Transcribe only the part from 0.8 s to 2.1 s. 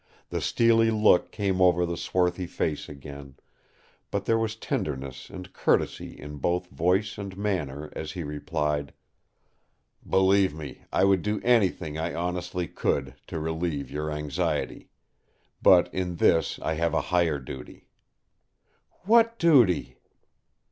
look came over the